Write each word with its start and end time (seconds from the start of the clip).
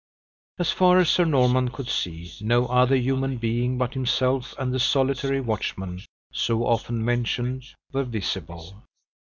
As 0.57 0.71
far 0.71 0.97
as 0.97 1.09
Sir 1.11 1.25
Norman 1.25 1.69
could 1.69 1.87
see, 1.87 2.31
no 2.41 2.65
other 2.65 2.95
human 2.95 3.37
being 3.37 3.77
but 3.77 3.93
himself 3.93 4.55
and 4.57 4.73
the 4.73 4.79
solitary 4.79 5.39
watchman, 5.39 6.01
so 6.33 6.65
often 6.65 7.05
mentioned, 7.05 7.65
were 7.93 8.03
visible. 8.03 8.81